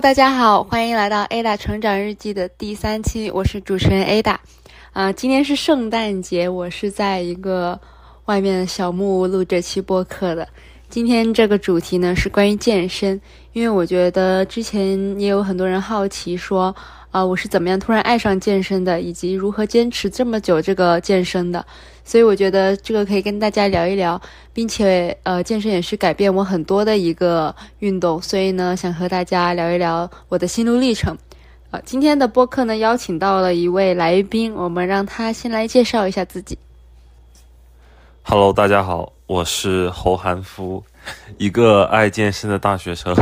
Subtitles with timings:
[0.00, 4.36] 大家好，欢迎来到 Ada 成长日记的第三期，我是主持人 Ada。
[4.94, 7.78] 啊，今天是圣诞节，我是在一个
[8.24, 10.48] 外面的小木屋录这期播客的。
[10.88, 13.20] 今天这个主题呢是关于健身，
[13.52, 16.74] 因为我觉得之前也有很多人好奇说，
[17.10, 21.66] 啊，我是怎么样突然爱上健身的，以及如何坚持这么久这个健身的。
[22.10, 24.20] 所以我觉得这个可以跟大家聊一聊，
[24.52, 31.16] 并且呃，健身也是改变我很多的一个运动，所以呢，想和大家聊一聊我的心路历程。
[31.70, 36.58] 啊，今天的播客呢，邀请到了一位来宾，我们让他先来介绍一下自己。
[38.24, 40.82] Hello，大家好，我是侯韩夫，
[41.38, 43.14] 一个爱健身的大学生。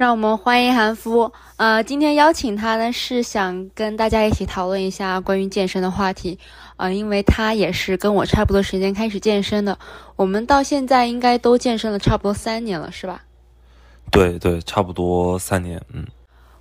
[0.00, 1.30] 让我们欢迎韩夫。
[1.56, 6.38] 呃，今天邀请他呢，是想跟大家一起讨论一下关于健身的话题。
[6.78, 9.78] 呃，因为他也是跟我差不多时间开始健身的，
[10.16, 13.20] 我们到现在应该都健身了差不多三年了，是吧？
[14.10, 15.78] 对对，差不多三年。
[15.92, 16.06] 嗯，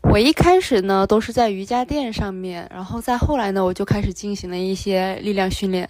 [0.01, 5.89] 我一开始呢都是在瑜伽垫上面，然后再后来呢，我就开始进行了一些力量训练。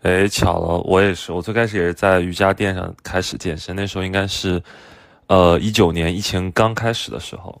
[0.00, 4.62] 哎，巧了，我也是，我最开始也是在瑜伽垫上开始健身，那时候应该是，
[5.28, 7.60] 呃，一九年疫情刚开始的时候。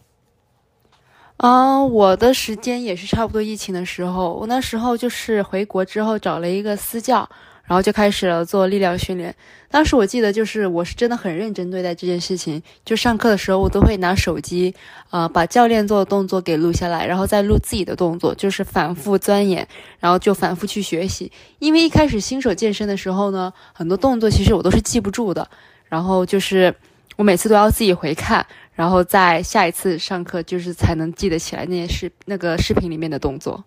[1.38, 7.28] 啊，我的时间也是差不多疫情的时候，我那时候就是回国之后找了一个私教，
[7.64, 9.34] 然后就开始了做力量训练。
[9.68, 14.74] 当时我记得就是我是真的很认真对待这件事情，就上课的时候我都会拿手机，
[15.10, 19.66] 呃，把教练做的动作给录下来，然后再录自己的动作，就是反复钻研，
[19.98, 21.30] 然后就反复去学习。
[21.58, 25.50] 因为一开始新手健身的时候呢，很多动作其实我都是记不住的，
[25.84, 26.74] 然后就是
[27.16, 28.46] 我每次都要自己回看。
[28.74, 33.64] 然后在下一次上课，就是才能记得起来那些视那个视频里面的动作。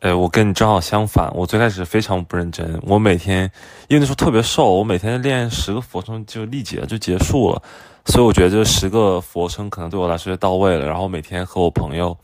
[0.00, 3.50] 哎，我跟你正好相反，我最开始非常不认真，我每天
[3.88, 7.62] 因为那时候特别瘦，我每天练十个俯卧撑就力竭就结束了，
[8.06, 10.84] 所以我觉得这十个俯卧撑可能对我来说就到位了。
[10.84, 12.16] 然后每天和我朋友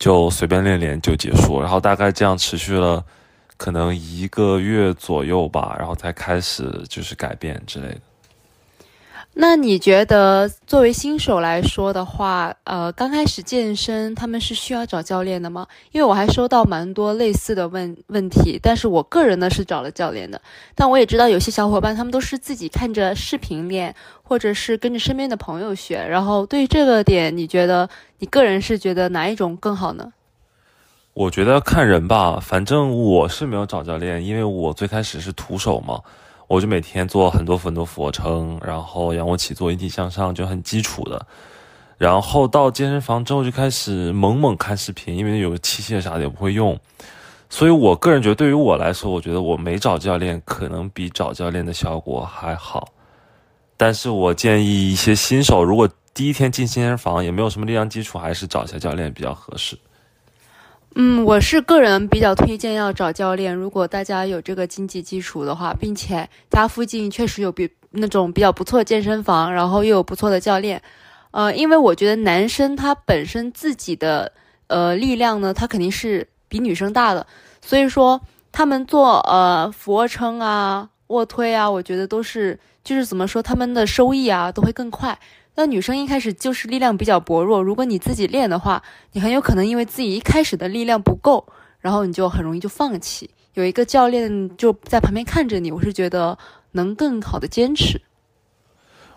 [0.00, 3.02] 就随便练练就结束，然后大概这样持续了
[3.56, 8.00] 可能一个月左右吧，然后才开始就是改变之类的。
[9.38, 15.66] 那你觉得作为新手来说的话，呃，刚开始健身他们是需要找教练的吗？
[15.92, 20.40] 因为我还收到蛮多类似的问问题，但是我个人呢是找了教练的，
[20.74, 26.02] 但我也知道有些小伙伴他们都是自己看着视频练，或者是跟着身边的朋友学。
[26.08, 30.14] 然后对于这个点，你觉得你个人是觉得哪一种更好呢？
[31.12, 36.00] 我觉得看人吧，反正我是没有找教练，因为我最开始是徒手嘛。
[36.48, 41.26] 我就每天做很多很多俯卧撑，然后仰卧起坐、引体向上，就很基础的。
[41.98, 46.78] 然后到健身房之后就开始猛猛看视频，因为有个器械啥的也不会用。
[47.48, 52.92] 所以我个人觉得，对于我来说，我觉得我没找教练可能比找教练的效果还好。
[53.76, 59.78] 但是我建议一些新手，如果第一天进健身房也没有什么力量基础，还是找一下教练比较合适。
[60.98, 63.54] 嗯，我是个人比较推荐要找教练。
[63.54, 70.80] 如果大家有这个经济基础的话，并且家附近确实有比那种比较不错的健身房，然后又有不错的教练，
[71.32, 74.32] 呃，因为我觉得男生他本身自己的
[74.68, 77.26] 呃力量呢，他肯定是比女生大的，
[77.60, 78.18] 所以说
[78.50, 85.18] 他们做呃俯卧撑啊、卧推啊，我觉得都是就是怎么说，他们的收益啊都会更快。
[85.58, 91.46] 那女生一开始就是力量比较薄弱，如果你自己练的话，你很有可能因为自己一开始的力量不够，
[91.80, 93.30] 然后你就很容易就放弃。
[93.54, 96.36] 有一个教练就在旁边看着你，我是觉得
[96.72, 97.98] 能更好的坚持。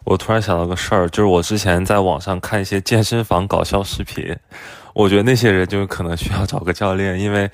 [0.05, 4.33] 我突然想到个事儿，就是我之前在网上看一些健身房搞笑视频，
[4.93, 7.51] 我觉得那些人就可能需要找个教练，因为，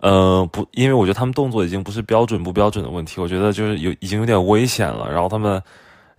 [0.00, 5.62] 呃，不，因为我觉得他们动作已经不是标准不标准的问题，我觉得就是有已经有点危险了，然后他们。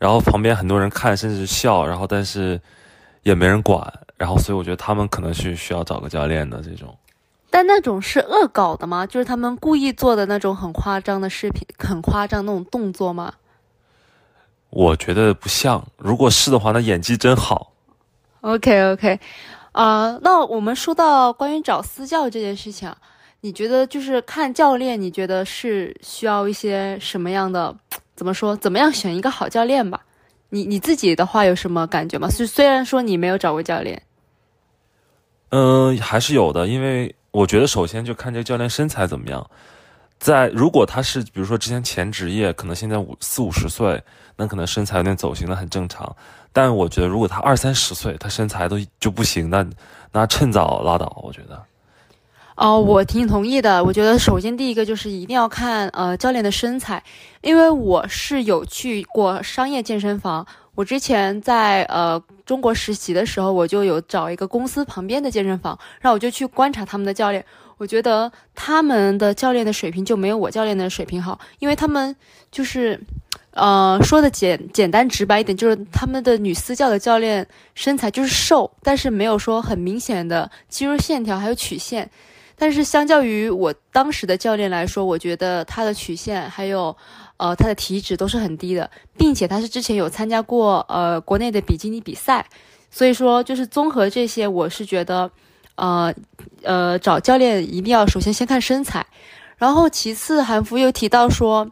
[0.05, 2.61] 然后旁边很多人看，甚至笑，然后但是
[3.23, 6.95] 也没人管，然后所以我觉得他们可能是需要找个教练的这种。
[7.50, 9.03] 但那种是恶搞的吗？
[9.07, 13.33] 就是他们故意做的那种很夸张的视频，很夸张那种动作吗？
[14.69, 17.71] 我觉得不像，如果是的话，那演技真好。
[18.41, 19.19] OK OK，
[19.71, 22.94] 啊，那我们说到关于找私教这件事情，
[23.41, 27.75] 你觉得就是看教练，你觉得是需要一些什么样的？
[28.15, 28.56] 怎么说？
[28.56, 30.01] 怎么样选一个好教练吧？
[30.50, 32.29] 你你自己的话有什么感觉吗？
[32.29, 34.01] 虽虽然说你没有找过教练，
[35.50, 36.67] 嗯，还是有的。
[36.67, 39.45] 因为我觉得首先就看这个教练身材怎么样。
[40.17, 44.01] 在如果他是比如说之前前职业，可能现在五四五十岁，
[44.38, 46.15] 那可能身材有点走形的很正常。
[46.53, 49.65] 但我觉得如果他二三十岁，他身材都就不行，那
[50.13, 51.21] 那趁早拉倒。
[51.21, 51.61] 我觉得。
[52.56, 53.84] 哦，我挺同意的。
[53.84, 57.04] 我觉得首先第一个就是一定要看呃教练的身材，
[57.42, 60.48] 因为我是有去过商业健身房。
[60.74, 67.44] 我之前在呃中国实习的时候，我就有找一个公司旁边的健身房，然后我就去观察他们的教练。
[67.78, 72.16] 我觉得他们的教练的水平就没有我教练的水平好，因为他们
[72.50, 72.98] 就是，
[73.52, 82.10] 呃，说的简简单直白一点，就是他们的女私教的教练身材就是瘦，但是没有说很明显的肌肉线条还有曲线。
[82.57, 86.96] 但是相较于我当时的教练来说，我觉得他的曲线还有，
[87.36, 92.46] 呃，他的体脂都是很低的，并且他是之前有参加过呃国内的比基尼比赛，
[92.90, 95.30] 所以说就是综合这些，我是觉得，
[95.75, 96.13] 呃，
[96.63, 99.06] 呃，找教练一定要首先先看身材，
[99.57, 101.69] 然后其次韩服又提到说，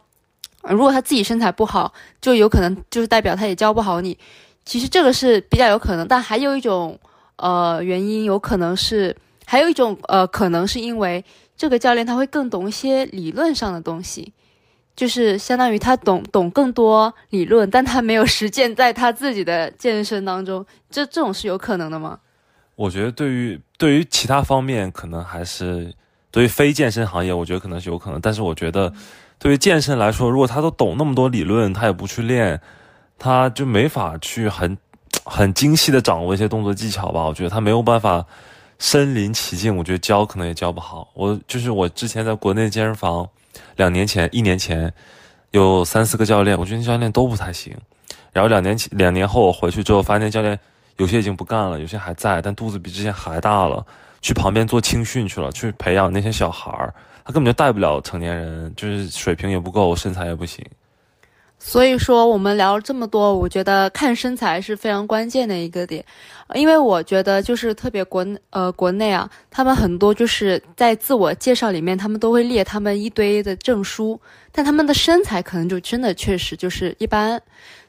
[0.62, 4.18] 如果他自己身材不好，就有可能就是代表他也教不好你，
[4.66, 6.98] 其实这个是比较有可能，但还有一种
[7.36, 9.16] 呃原因，有可能是。
[9.46, 11.24] 还有一种呃，可能是因为
[11.56, 14.32] 这个教练他会更懂一些理论上的东西，
[14.96, 22.18] 就是相当于他懂懂更多理论，但他没有实践在他自己的健身当中，这这种是有可能的吗？
[22.74, 25.94] 我觉得对于对于其他方面可能还是
[26.30, 28.92] 对于非健身行业，我觉得可能是有可能，但是我觉得
[29.38, 32.60] 对于健身来说，如果他都懂那么多理论，他也不去练，
[33.18, 34.76] 他就没法去很
[35.24, 37.24] 很精细的掌握一些动作技巧吧？
[37.26, 38.26] 我觉得他没有办法。
[38.84, 41.08] 身临其境，我觉得教可能也教不好。
[41.14, 43.26] 我就是我之前在国内健身房，
[43.76, 44.92] 两年前、一年前，
[45.52, 47.74] 有三四个教练，我觉得教练都不太行。
[48.30, 50.56] 然后两年前、两年后我回去之后，发现教练
[50.98, 53.82] 有些已经不干了，有些还在，但肚子比之前还大了，
[54.20, 56.92] 去旁边做青训去了，去培养那些小孩儿，
[57.24, 60.62] 他根本就带不了成年人，就是水平也不够，身材也不行。
[61.66, 66.04] 所以说，我们聊了这么多，我觉得看身材是非常关键的一个点，
[66.52, 74.20] 因为我觉得就是特别国呃国内啊，他们很多就是在自我介绍里面，他们都会列他们一堆的证书，
[74.52, 77.40] 但他们的身材可能就真的确实就是一般。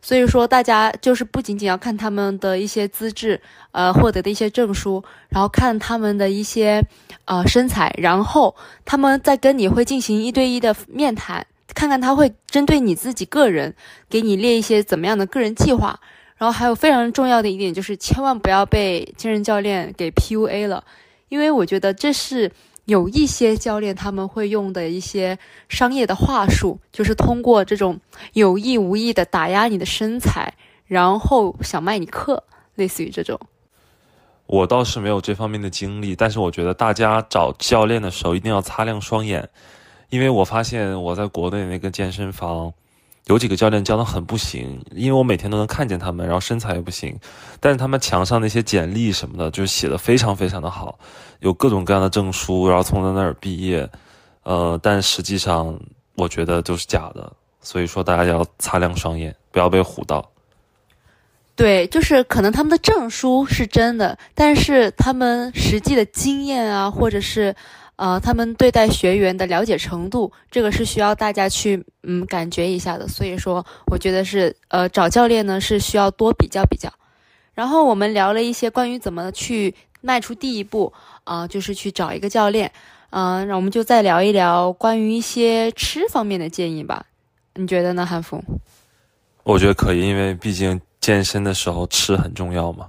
[0.02, 3.42] 所以说，大家就是不仅仅要看他们的一些资质，
[3.74, 6.82] 呃，获得的一些证书，然后看他们的一些
[7.26, 8.56] 呃身材，然后
[8.86, 11.46] 他们再跟你会进行一对一的面谈。
[11.74, 13.76] 看看他会针对你自己个人，
[14.10, 16.00] 给你列一些怎么样的个人计划。
[16.38, 20.84] 然后还有非常重要的一点就是，千万不要被健身教练给 PUA 了，
[21.30, 22.52] 因为我觉得这是
[22.84, 25.40] 有一些教练他们会用的一些
[25.70, 28.00] 商业的话术，就是通过这种
[28.34, 30.54] 有意无意的打压你的身材，
[30.86, 32.44] 然后想卖你课，
[32.76, 33.40] 类似于这种。
[34.46, 39.50] 我倒是没有这方面的经历，但是我觉得大家找教练的时候一定要擦亮双眼。
[40.10, 42.72] 因为我发现我在国内那个健身房，
[43.26, 47.18] 有几个教练教的很不行，因为我每天都能看见他们，然后身材也不行，
[47.60, 51.00] 但是他们墙上那些简历什么的，就写的非常非常的好，
[51.40, 53.90] 有各种各样的证书，然后从那儿毕业，
[54.44, 55.78] 呃，但实际上
[56.16, 60.30] 我觉得都是假的，所以说大家要擦亮双眼，不要被唬到。
[61.56, 67.56] 对，就是可能他们的证书是真的，但是他们实际的经验啊，或者是。
[67.98, 73.08] 呃，他们对待学员的了解程度，这个是需要大家去嗯感觉一下的。
[73.08, 76.92] 所以说，我觉得是呃找教练呢是需要多比较比较。
[77.54, 80.92] 然后我们聊了一些关于怎么去迈出第一步
[81.24, 82.72] 啊，就是去找一个教练。
[83.12, 87.06] 嗯，那我们就再聊一聊关于一些吃方面的建议吧。
[87.54, 88.44] 你觉得呢，韩福？
[89.44, 92.88] 我觉得可以，因为毕竟健身的时候吃很重要嘛。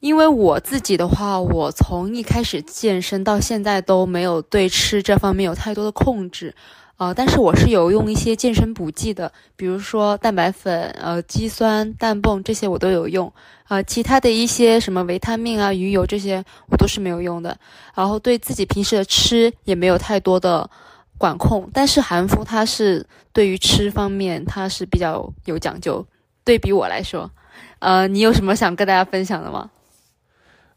[0.00, 6.54] 因为我自己的话，我从一开始健身到现在都没有对吃这方面有太多的控制，
[6.98, 13.32] 呃，但是我是有用一些健身补剂的，比如说蛋白粉、呃肌酸、氮泵这些我都有用，
[13.68, 17.58] 呃，其他的一些什么维他命啊、鱼油这些我都是没有用的，
[17.94, 20.68] 然后对自己平时的吃也没有太多的
[21.16, 26.06] 管控，但是韩夫他是对于吃方面他是比较有讲究，
[26.44, 27.30] 对比我来说，
[27.78, 29.70] 呃，你有什么想跟大家分享的吗？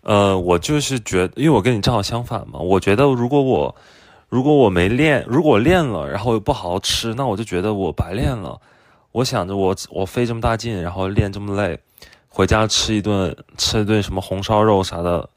[0.02, 2.60] 呃，我就是觉得，因为我跟你正好相反嘛。
[2.60, 3.76] 我觉得，如果我
[4.30, 8.60] 如果我没练，如果练了，然后又不好好吃，那我就觉得我白练了。
[9.12, 11.78] 我想着我我费这么大劲，然后练这么累，
[12.30, 15.28] 回家吃一顿吃一顿什么红烧肉啥的，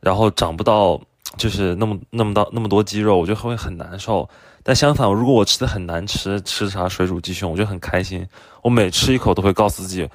[0.00, 1.00] 然后长不到
[1.36, 4.28] 就是那么那么大那么多肌肉，我就会很难受。
[4.62, 8.24] 但相反，如果我吃的很难吃，吃啥水煮鸡胸，我就很开心。
[8.62, 10.08] 我每吃一口都会告诉自己。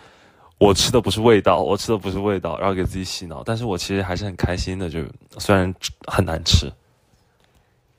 [0.59, 3.43] 我吃的不是味道，我吃的不是味道，然后给自己洗脑。
[3.43, 5.03] 但是我其实还是很开心的，就
[5.37, 5.73] 虽然
[6.07, 6.71] 很难吃。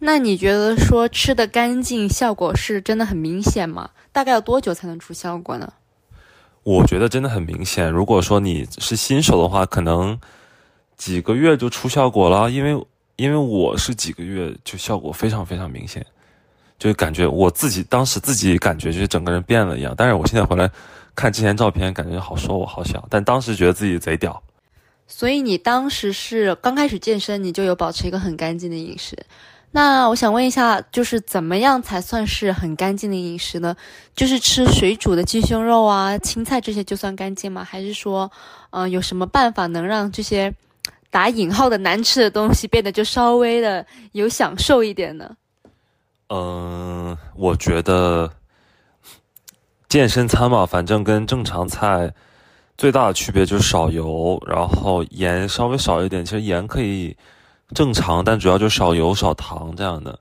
[0.00, 3.90] 那你觉得说吃的干净，效果是真的很明显吗？
[4.12, 5.72] 大概要多久才能出效果呢？
[6.64, 7.90] 我觉得真的很明显。
[7.90, 10.18] 如果说你是新手的话，可能
[10.96, 12.50] 几个月就出效果了。
[12.50, 12.86] 因为
[13.16, 16.04] 因为我是几个月就效果非常非常明显，
[16.78, 19.94] 就感觉我自己当时自己感觉就是整个人变了一样。
[19.96, 20.70] 但是我现在回来
[21.18, 24.40] 看之前照片，感觉好瘦好小，但当时觉得自己贼屌。
[25.08, 29.18] 所以你当时是刚开始健身，你就有保持一个很干净的饮食。
[29.72, 33.75] 那我想问一下，就是怎么样才算是很干净的饮食呢？
[34.14, 37.64] 就是吃水煮的鸡胸肉啊、青菜这些就算干净吗？
[37.64, 38.30] 还是说，
[38.70, 40.54] 嗯，有什么办法能让这些？
[41.10, 45.37] 打引号的难吃的东西变得就稍微的有享受一点呢。
[46.28, 48.30] 嗯，我觉得
[49.88, 52.12] 健身餐嘛，反正跟正常菜
[52.76, 56.25] 最大的区别就是少油，然后盐稍微少一点。
[56.25, 57.16] 其实盐可以
[57.75, 60.18] 正常，但主要就少油少糖这样的。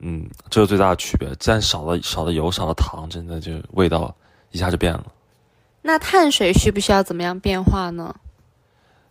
[0.00, 1.28] 嗯，这是最大的区别。
[1.44, 4.14] 但少了少了油少了糖，真的就味道
[4.50, 5.06] 一下就变了。
[5.80, 8.14] 那碳水需不需要怎么样变化呢？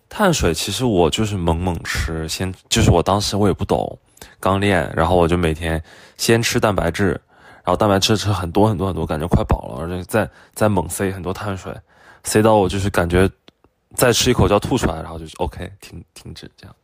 [0.08, 3.98] 碳水其实我就是猛猛吃，先就是我当时我也不懂，
[4.40, 5.82] 刚练，然后我就每天
[6.18, 7.20] 先吃蛋白质，
[7.63, 11.74] 然后蛋白质吃很多很多很多，感觉快饱了，而且在在猛塞很多碳水，
[12.24, 13.30] 塞到我就是感觉
[13.96, 16.75] 再吃一口就要吐出来，然后就 OK 停停止这样。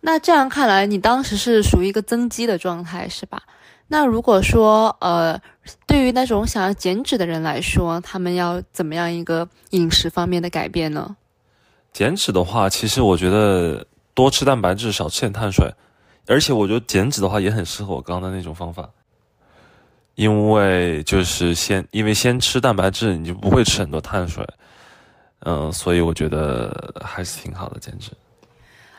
[0.00, 3.42] 那这样看来，你当时是属于一个增肌的状态是吧？
[3.88, 5.40] 那如果说呃，
[5.86, 11.16] 对于那种想要减脂的人来说，他们要怎么样一个饮食方面的改变呢？
[11.92, 15.72] 减脂的话，其实我觉得多吃蛋白质，少吃点碳水，
[16.26, 18.88] 而且我觉得减脂的话也很适合我刚刚的那种方法，
[20.18, 24.44] 因为就是先因为先吃蛋白质，你就不会吃很多碳水，
[25.46, 28.10] 嗯，所以我觉得还是挺好的减脂。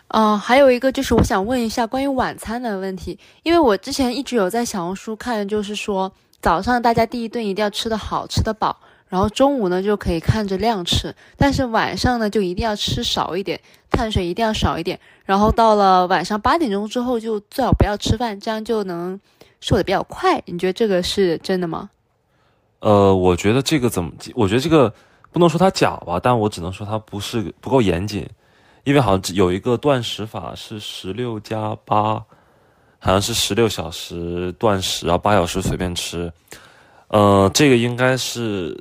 [0.08, 6.10] 嗯，还有一个就是我想问一下关于晚餐的问题，因为我之前一直有在小红书看，就是说
[6.40, 8.80] 早上大家第一顿一定要吃得好，吃得饱。
[9.10, 13.60] 然后中午呢就可以看着量吃，但是晚上呢就一定要吃少一点，
[13.92, 14.98] 碳水一定要少一点。
[15.26, 19.20] 然后到了晚上八点钟之后就最好不要吃饭，这样就能
[19.62, 20.42] 瘦的比较快。
[20.46, 21.90] 你觉得这个是真的吗？
[22.80, 24.12] 呃，我觉得这个怎么？
[24.36, 24.94] 我觉得这个
[25.32, 28.28] 不能说它假吧，但我只能说它不是不够严谨，
[28.84, 32.14] 因为好像有一个断食法是十六加八，
[33.00, 36.32] 好像是十六小时断食，然后八小时随便吃。
[37.08, 38.78] 呃，这个应该是。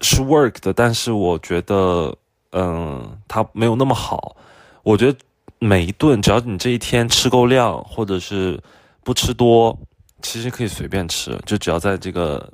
[0.00, 2.14] 是 work 的，但是我觉得，
[2.52, 4.36] 嗯，它没有那么好。
[4.84, 5.18] 我觉得
[5.58, 8.62] 每一顿，只要你这一天吃够量，或者是
[9.02, 9.76] 不吃多，
[10.22, 12.52] 其实可以随便吃，就只要在这个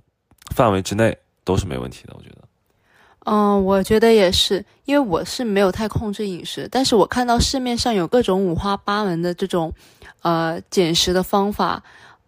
[0.55, 2.15] 范围之内都是没问题的。
[2.17, 2.39] 我觉得，
[3.25, 9.73] 嗯，我觉得也是，因为我是没有太控制饮食，但是我看到市面上有各种五花八门的这种，
[10.23, 11.83] 呃，减食的方法。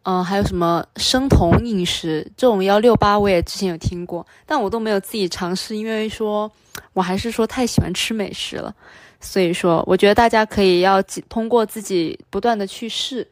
[0.08, 6.48] 嗯，还有什么生酮饮食这种幺六八，我也之前有听过，但我都没有自己尝试，因为说
[6.92, 8.72] 我还是说太喜欢吃美食了，
[9.20, 13.26] 所以说我觉得大家可以要通过自己不断的去试，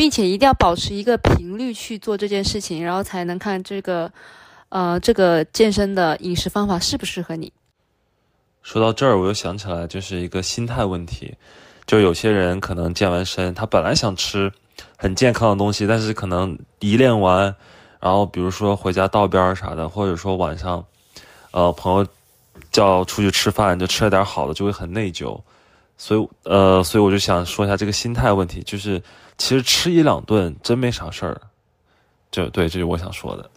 [0.00, 4.10] 并且一定要保持一个频率去做这件事情，然后才能看这个，
[4.70, 7.52] 呃，这个健身的饮食方法适不适合你。
[8.62, 11.34] 说到这儿，我又想起来，就是一个心态问题，
[11.84, 14.50] 就有些人可能健完身，他本来想吃。
[14.96, 17.54] 很健康的东西，但是可能一练完，
[18.00, 20.82] 然后比如说回家道边儿啥的，或者说晚上，
[21.50, 22.06] 呃，朋友
[22.72, 25.38] 叫出去吃饭，就吃了点好的，就会很内疚。
[25.98, 29.02] 所以，呃，所以我就想说一下这个心态问题，就是
[29.40, 31.40] 其实吃一两顿真没啥事儿。
[32.30, 33.50] 就对，这是我想说的。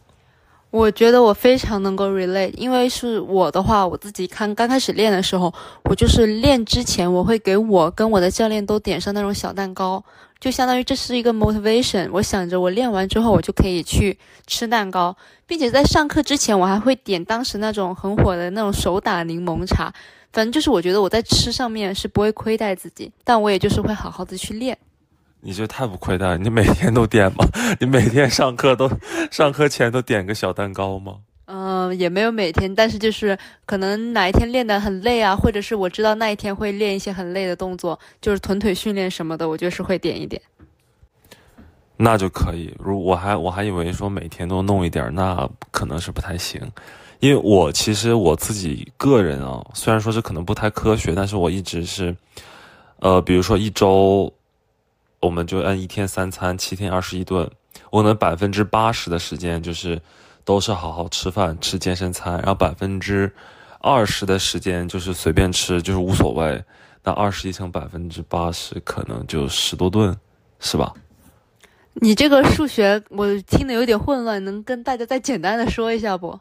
[0.72, 10.02] 我觉得我非常能够 relate，因为是我的话，我自己看刚开始练的时候，我就是练之前，我会给我跟我的教练都点上那种小蛋糕，
[10.40, 12.10] 就相当于这是一个 motivation。
[12.14, 19.94] 我想着我练完之后，我就可以去吃蛋糕，并且在上课之前，我还会点当时那种很火的那种手打柠檬茶。
[20.32, 24.76] 反正就是我觉得我在吃上面是不会亏待自己，但我也就是会好好的去练。
[25.46, 26.38] 你这太不亏待了！
[26.38, 27.46] 你每天都点吗？
[27.78, 28.90] 你每天上课都
[29.30, 31.18] 上课前都点个小蛋糕吗？
[31.48, 40.42] 嗯，也没有每天，但是就是可能哪一天练得很累啊，或者是我知道那一天会练一些很累的动作，就是臀腿训练什么的，我就是会点一点。
[41.98, 42.74] 那就可以。
[42.80, 46.62] 如我还我还以为说每天都弄一点，那可能是不太行。
[47.20, 52.16] 因为我其实我自己个人啊，虽然说是可能不太科学，但是我一直是，
[53.02, 54.34] 呃，比如说一周。
[55.24, 57.50] 我们就按一天三餐，七天二十一顿，
[57.92, 60.02] 我能百分之八十的时间就是
[60.44, 63.32] 都是好好吃饭，吃健身餐，然后百分之
[63.80, 66.62] 二十的时间就是随便吃，就是无所谓。
[67.06, 70.14] 那二十一乘百分之八十，可能就十多顿，
[70.60, 70.94] 是吧？
[71.94, 76.38] 你这个数学我听得有点混乱，能跟大家再简单的说一下不？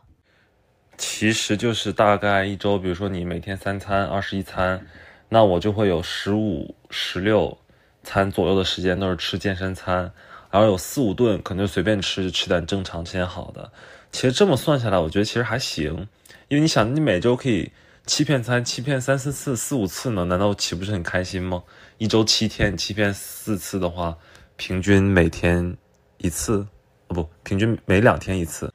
[0.98, 4.84] 其实就是大概一周，比如说你每天三餐二十一餐，
[5.28, 7.56] 那我就会有十五、十六。
[8.02, 10.12] 餐左右的时间都是吃健身餐，
[10.50, 13.70] 然后有四五顿可能就随便吃，吃点正常吃点好的。
[14.10, 16.08] 其实这么算下来，我觉得其实还行，
[16.48, 17.72] 因为你想，你每周可以
[18.06, 21.62] 欺骗餐，欺骗三四次、四五次呢，难道岂不是很开心吗？
[21.98, 24.16] 一周七天，欺骗四次的话，
[24.56, 25.76] 平均每天
[26.18, 26.66] 一次，
[27.08, 28.72] 哦不，平均每两天一次。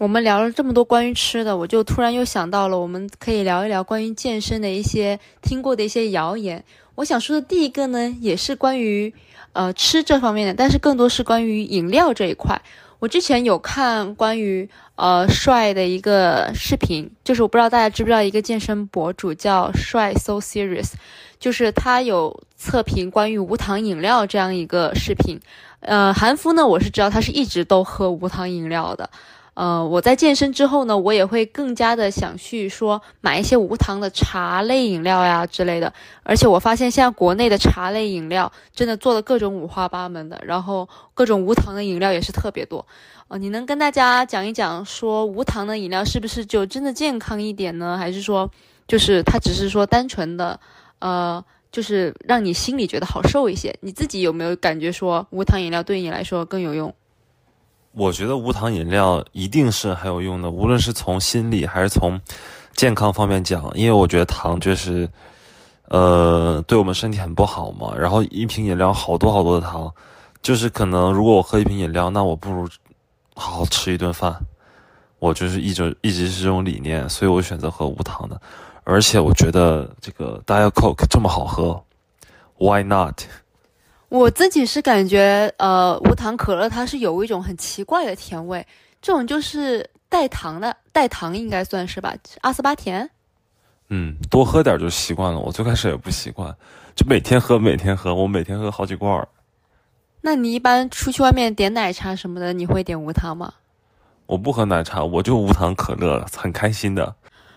[0.00, 6.64] 我们聊了这么多关于吃的，我就突然又想到了，我们可以聊一聊关于健身的一些听过的一些谣言。
[6.94, 9.12] 我想说的第一个呢，也是关于
[9.52, 12.62] 呃吃这方面的，但是更多是关于饮料这一块。
[12.98, 20.92] 我之前有看关于呃帅的一个视频，就是我不知道大家知不知道一个健身博主叫帅 So Serious，
[21.38, 25.38] 就是他有测评关于无糖饮料这样一个视频。
[25.80, 29.10] 呃，韩夫呢，我是知道他是一直都喝无糖饮料的。
[29.60, 35.92] 呃，我在健身之后呢，我也会更加的想去说买一些无糖的茶类饮料呀之类的。
[36.22, 42.86] 而且我发现现在国内的茶类饮料真的做的各种五花八门的，然后各种无糖的饮料也是特别多。
[43.28, 47.98] 呃，你能跟大家讲一讲，说无糖的饮料是不是就真的健康一点呢？
[47.98, 48.50] 还是说，
[48.88, 50.58] 就是它只是说单纯的，
[51.00, 53.76] 呃，就是让你心里觉得好受一些？
[53.82, 56.94] 你自己有没有感觉说无糖饮料对你来说更有用？
[57.92, 62.20] 我觉得无糖饮料一定是很有用的，无论是从心理还是从
[62.74, 65.08] 健康方面讲，因为我觉得糖就是，
[65.88, 67.92] 呃，对我们身体很不好嘛。
[67.96, 69.92] 然后一瓶饮料好多好多的糖，
[70.40, 72.68] 就是可能如果我喝一瓶饮料，那我不如
[73.34, 74.34] 好好吃一顿饭。
[75.18, 78.40] 我就是一直一直是这种理念，所以我选择喝无糖的。
[78.84, 81.82] 而且我觉得这个 Diet Coke 这么好喝
[82.56, 83.20] ，Why not？
[84.10, 88.66] 我自己是感觉，呃，无糖可乐它是有一种很奇怪的甜味，
[89.00, 93.08] 这种就是带糖的，带糖应该算是吧，阿斯巴甜。
[93.88, 95.38] 嗯，多喝点就习惯了。
[95.38, 96.52] 我最开始也不习惯，
[96.96, 99.26] 就每天喝，每天喝，我每天喝好几罐。
[100.22, 103.54] 那你一般出去外面点奶茶什么的，你会点无糖吗？
[104.26, 107.14] 我不喝奶茶，我就无糖可乐，很开心的。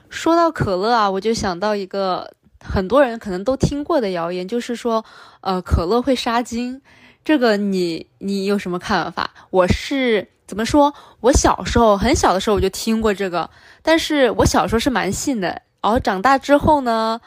[0.08, 2.32] 说到可乐啊，我就想到一个。
[2.64, 5.04] 很多人可能都听过的谣言，就是说，
[5.42, 6.82] 呃，可乐会杀精，
[7.24, 9.30] 这个你你有什么看法？
[9.50, 10.94] 我是怎么说？
[11.20, 13.50] 我小时候很小的时候我就听过这个，
[13.82, 15.62] 但是我小时候是蛮信的。
[15.82, 17.20] 然后长大之后呢，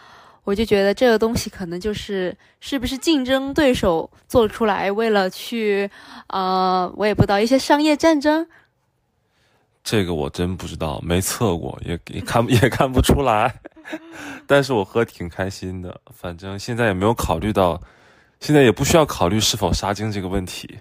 [0.44, 5.90] 我就觉得这个东西可能就是是不是竞争对手做出来，为了去，
[6.28, 8.46] 呃，我也不知道一些商业战争。
[9.88, 13.60] 这个我真不知道，没测过，也也看 也看不出来。
[14.44, 17.80] 但是我喝挺开心的，反正现在也没有考虑到，
[18.40, 20.78] 现在也不需要考虑是否杀精这个问题。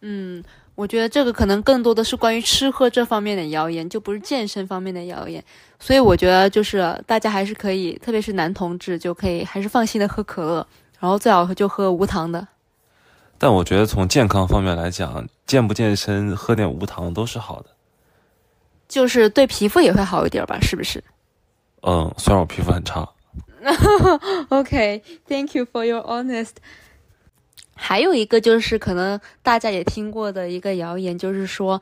[0.00, 0.42] 嗯，
[0.74, 5.42] 我觉得这个可能更多的是关于吃喝这方面的谣言，就不是健身方面的谣言。
[5.78, 10.66] 所以我觉得就是大家还是可以，特别是男同志就可以还是放心的喝可乐，
[10.98, 12.48] 然后最好就喝无糖的。
[13.38, 17.70] 但我觉得从健康方面来讲，健不健身喝点无糖都是好的。
[18.88, 21.02] 就是对皮肤也会好一点吧，是不是？
[21.82, 23.08] 嗯，虽然我皮肤很差。
[24.48, 26.52] OK，Thank you for your honest。
[27.80, 31.80] 还有一个就是可能大家也听过的一个谣言，就是说，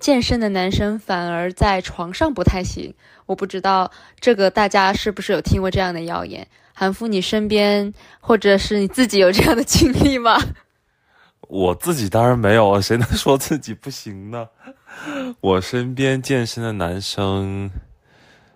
[0.00, 2.92] 健身的男生反而在床上不太行。
[3.26, 6.46] 我不知道这个大家是不是有听过这样的谣言？
[6.72, 10.36] 韩夫，你身边或者是你自己有这样的经历吗？
[11.48, 14.48] 我自己当然没有，谁能说自己不行呢？
[15.40, 17.70] 我身边健身的男生，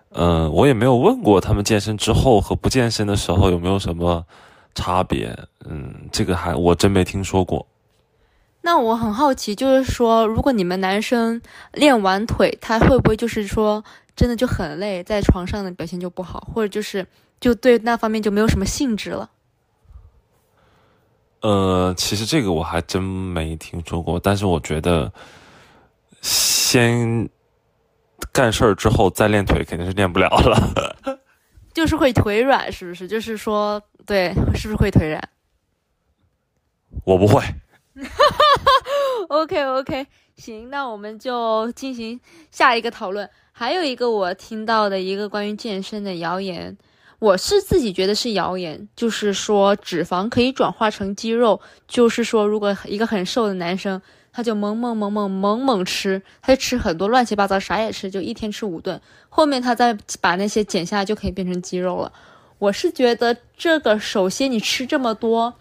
[0.09, 4.25] 嗯，我也没有问过他们健身之后和不健身的时候有没有什么
[4.73, 5.37] 差别。
[5.65, 7.67] 嗯，这个还我真没听说过。
[8.61, 11.41] 那我很好奇，就是说，如果你们男生
[11.73, 13.83] 练完腿，他会不会就是说
[14.15, 17.07] 真的就很累，在床上的表现就不好，或者就是
[17.39, 19.29] 就对那方面就没有什么兴致了？
[21.41, 25.13] 呃，其实这个我还真没听说过，但是我觉得。
[26.21, 27.27] 先
[28.31, 30.95] 干事儿之后再练腿肯定是练不了了，
[31.73, 33.07] 就是会腿软，是不是？
[33.07, 35.21] 就是说，对，是不是会腿软？
[37.03, 37.43] 我不会。
[39.29, 40.05] OK OK，
[40.35, 42.19] 行，那我们就进行
[42.51, 43.27] 下一个讨论。
[43.51, 46.77] 还有一个我听到的一个关于健身的谣言，
[47.19, 53.99] 我是自己觉得是谣言，就是说脂肪可以转化成肌肉，就是说如果一个很瘦的男生。
[54.31, 58.99] 他就猛猛猛猛猛猛吃，他就吃很多乱七八糟，啥也吃，就一天吃五顿。
[59.29, 62.11] 后面他再把那些减下来，就可以变成肌肉了。
[62.59, 65.53] 我是觉得这个，首先你吃这么多，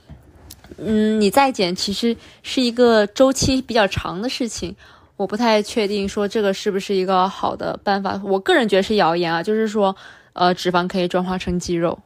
[0.78, 4.74] 嗯，你再减，其实是一个周期比较长的事情。
[5.16, 8.20] 我不太确定说这个是不是一个好的办法。
[8.24, 9.94] 我个人觉得是谣言啊，就是说，
[10.32, 11.98] 呃，脂肪可以转化成肌肉。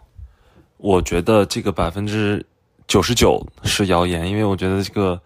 [0.78, 2.44] 我觉得这个百分之。
[2.86, 5.18] 九十九是谣言，因为我觉得这个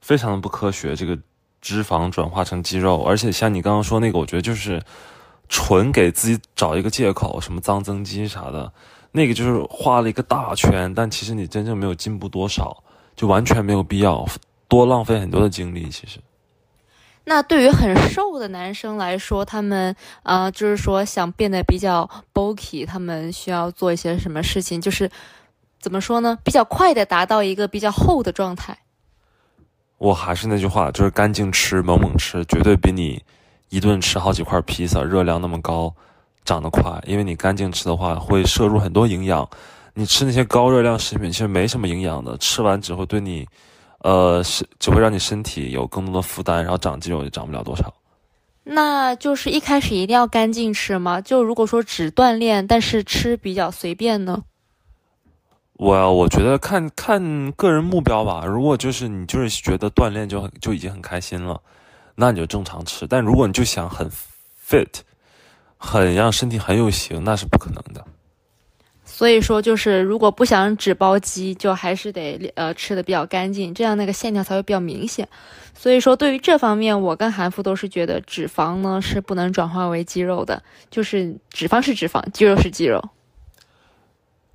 [0.00, 0.94] 非常的不科学。
[0.96, 1.18] 这个
[1.60, 4.82] 脂肪转化成肌肉，而且像你刚刚说那个，我觉得就是
[5.48, 8.72] 纯给自己找一个借口，什么脏增肌啥的，
[9.12, 12.82] 那个就是画了一个大圈，但其实你真正没有进步多少，
[13.14, 14.26] 就完全没有必要
[14.68, 15.88] 多浪费很多的精力。
[15.88, 16.18] 其实。
[17.24, 24.80] 那对于很瘦的男生来说，他们呃，就是说想变得比较 bulky，他们需要做一些什么事情？
[24.80, 25.08] 就是
[25.78, 26.38] 怎么说呢？
[26.42, 28.78] 比较快的达到一个比较厚的状态。
[30.00, 33.22] 我还是那句话，就是干净吃，猛猛吃，绝对比你
[33.68, 35.94] 一顿吃好几块披萨，热量那么高，
[36.42, 36.90] 长得快。
[37.06, 39.46] 因为你干净吃的话，会摄入很多营养。
[39.92, 43.46] 你吃那些高热量食品，其实没什么营养的，吃完只会对你。
[44.02, 47.92] 呃，是只会让你身体有更多的负担，然后长肌肉也长不了多少。
[48.64, 51.20] 那就是一开始一定要干净吃吗？
[51.20, 54.42] 就如果说只锻炼，但是吃比较随便呢？
[55.82, 58.44] 我我觉得看看个人目标吧。
[58.44, 61.58] 如果就是你就是觉得锻炼就很就已经很开心了，
[62.16, 63.06] 那你就正常吃。
[63.06, 64.06] 但如果你就想很
[64.62, 65.00] fit，
[65.78, 68.04] 很让身体很有型，那是不可能的。
[69.06, 75.26] 所以说，就是如果不想纸包肌，就还是得呃吃的比较干净，这样那个线条才会比较明显。
[75.72, 83.02] 所以说，对于这方面，我跟韩复都是觉得脂肪呢是不能转化为肌肉的，就是脂肪是脂肪，肌肉是肌肉。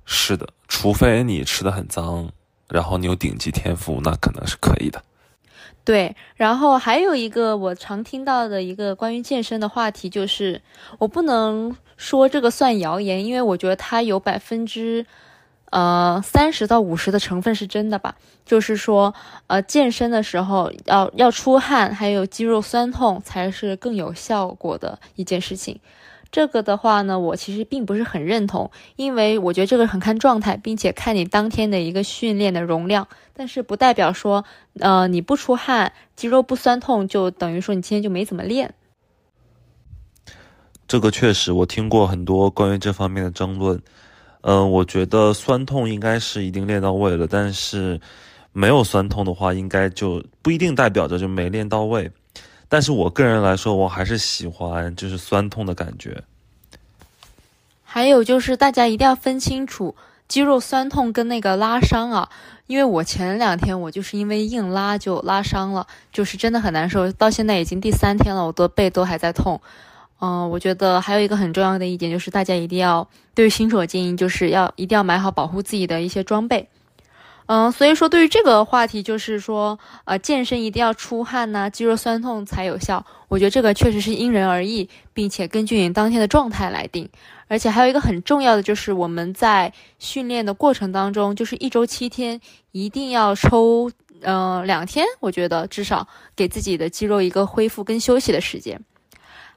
[0.06, 2.30] 是的，除非你吃的很脏，
[2.70, 5.02] 然后你有顶级天赋，那可能是可以的。
[5.84, 10.62] 对，然后还有一个我常听到的一个关于健身的话题，就是
[10.98, 11.76] 我不能。
[11.98, 15.06] 说这个算谣言，因为我觉得它有百分之，
[15.70, 18.16] 呃三十到五十的成分是真的吧。
[18.44, 19.14] 就是说，
[19.46, 25.80] 呃，健身的时候要要出汗，还有肌肉酸痛才是更有效果的一件事情。
[26.30, 33.08] 这个的话呢，我其实并不是很认同，因为我觉得这个很看状态，并且看你当天的一个训练的容量。
[33.32, 34.44] 但是不代表说，
[34.80, 38.74] 呃，你不出汗，肌肉不酸痛，就等于说你今天就没怎么练。
[40.88, 43.80] 这个确实，我听过很多关于这方面的争论。
[44.42, 48.00] 嗯，我觉得酸痛应该是一定练到位了，但是
[48.52, 52.10] 没有酸痛的话，应该就不一定代表着就没练到位。
[52.68, 56.22] 但是我个人来说，我还是喜欢就是酸痛的感觉。
[57.84, 59.94] 还有就是大家一定要分清楚
[60.28, 62.28] 肌肉酸痛跟那个拉伤啊，
[62.66, 69.60] 因为我前两天我就是因为硬拉就拉伤了，就是真的很难受，到现在已经第三天了，我的背都还在痛。
[70.18, 76.68] 嗯，我觉得还有一个很重要的一点就是，大家一定要对于新手建议，就是要一定要买好保护自己的一些装备。
[77.46, 83.06] 嗯，所以说对于这个话题，就是说，呃，健身一定要出汗呐，肌肉酸痛才有效。
[83.28, 87.08] 我觉得这个确实是因人而异，并且根据你当天的状态来定。
[87.48, 92.40] 而且还有一个很重要的就是，我们在训练的过程当中，就是一周七天，
[92.72, 98.80] 一定要抽嗯两天，我觉得至少给自己的肌肉一个恢复跟休息的时间。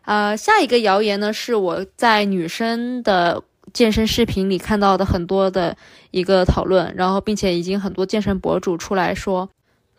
[0.05, 5.75] 呃，下一个谣言呢，是我在女生的健身视频里看到的很多的
[6.11, 9.49] 一个讨论，然后并且已经很多健身博主出来说，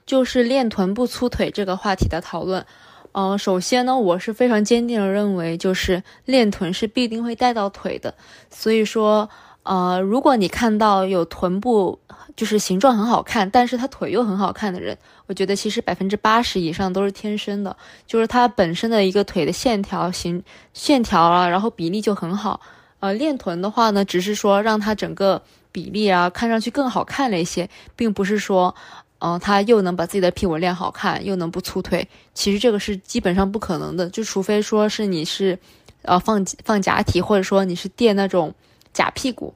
[0.07, 2.65] 就是练臀部粗腿这个话题的讨论。
[3.13, 8.15] 嗯，首先呢，我是非常坚定的认为，就是练臀是必定会带到腿的，
[8.51, 9.29] 所以说。
[9.63, 12.01] 呃，如果你看到有臀部
[12.35, 22.63] 就是形状很好看，但是他腿又很好看的人，我觉得其实百分之八十以上都是天生的，就是他本身的一个腿的线条形线条啊，然后比例就很好。
[23.01, 28.75] 呃，练臀的话呢，只是说让它整个比例啊看上去更好看了一些，并不是说，
[29.19, 32.07] 嗯，它又能把自己的屁股练好看，又能不粗腿。
[32.35, 35.59] 其实这个是基本上不可能的，就除非说是你是，
[36.03, 38.55] 呃，放放假体，或者说你是垫那种。
[38.93, 39.55] 假屁股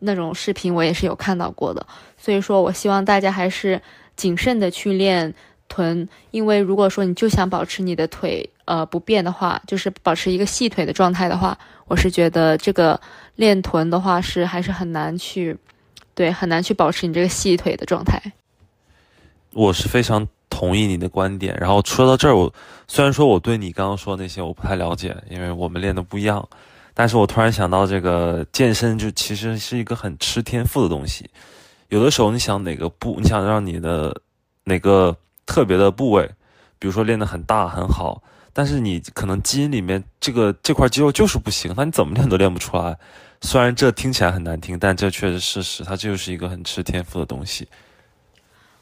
[0.00, 1.86] 那种视频我也是有看到过的，
[2.18, 3.80] 所以说我希望大家还是
[4.14, 5.34] 谨慎的去练
[5.74, 13.00] 臀，因为如果说你就想保持你的腿呃不变的话，就是保持一个细腿的状态的话，我是觉得这个
[13.34, 15.56] 练臀的话是还是很难去，
[16.14, 18.20] 对，很难去保持你这个细腿的状态。
[19.52, 22.52] 我是非常同意你的观点，然后说到这儿，我
[22.86, 26.48] 虽然说我对你刚刚说那些我不太了解，因为我们练的不一样。
[26.96, 31.28] 但是我突然想到，这个健身就其实是一个很吃天赋的东西。
[31.88, 34.16] 有的时候，你想哪个部，你想让你的
[34.62, 36.30] 哪个特别的部位，
[36.78, 42.98] 比如说练得很大很好，但是你可能基因里面这个这块肌肉就是不行，那你怎么练都练不出来。
[43.40, 47.68] 虽然这听起来很难听，但这确实事实，它就是一个很吃天赋的东西。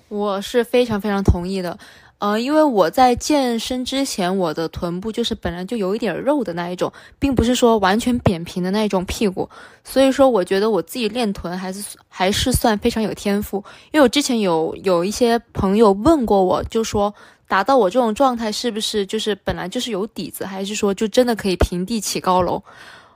[0.09, 1.79] 我是非常非常同意的。
[2.23, 9.51] 呃，因为我在健身之前，我的臀部就是本来就有一点肉的那一种，并不是说完全扁平的那一种屁股，
[9.83, 13.57] 所以说我觉得我自己练臀还是还是算非常有天赋。
[13.91, 17.13] 因为我之前有有一些朋友问过我，就说
[17.49, 22.63] 达到我这种状态是不是就是本来就是有底子，还是说就真的可以平地起高楼？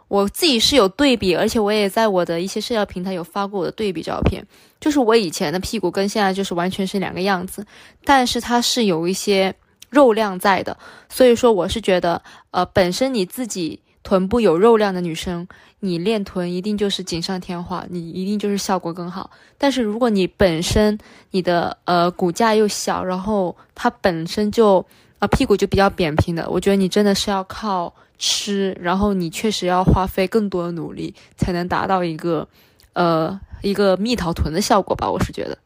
[0.09, 4.47] 我自己是有对比，而且我也在我的一些社交平台有发过我的对比照片，
[4.81, 7.67] 就是我以前的屁股跟现在就是完全是两个样子，
[8.05, 9.53] 但是它是有一些
[9.91, 10.77] 肉量在的，
[11.09, 15.49] 所以说我是觉得，呃，本身你自己臀部有肉量的女生，
[15.81, 19.29] 你练臀一定就是锦上添花，你一定就是效果更好。
[19.59, 20.97] 但是如果你本身
[21.33, 24.87] 你的呃骨架又小，然后它本身就
[25.19, 27.93] 啊屁股就比较扁平的，我觉得你真的是要靠。
[28.19, 32.47] 吃，然后你确实要花费更多的努力，才能达到一个，
[32.93, 35.11] 呃，一个蜜桃臀的效果吧。
[35.11, 35.59] 我是觉得。